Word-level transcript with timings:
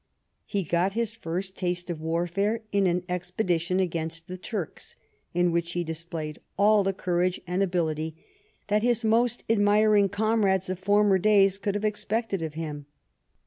He 0.47 0.63
got 0.63 0.93
his 0.93 1.13
first 1.15 1.55
taste 1.55 1.87
of 1.91 2.01
warfare 2.01 2.63
in 2.71 2.87
an 2.87 3.03
expedition 3.07 3.79
against 3.79 4.27
the 4.27 4.35
Turks, 4.35 4.95
in 5.31 5.51
which 5.51 5.73
he 5.73 5.83
displayed 5.83 6.39
all 6.57 6.83
the 6.83 6.91
courage 6.91 7.39
and 7.45 7.61
ability 7.61 8.15
that 8.65 8.81
his 8.81 9.03
most 9.05 9.43
admiring 9.47 10.09
comrades 10.09 10.71
of 10.71 10.79
former 10.79 11.19
days 11.19 11.59
could 11.59 11.75
have 11.75 11.85
expected 11.85 12.41
of 12.41 12.55
him. 12.55 12.87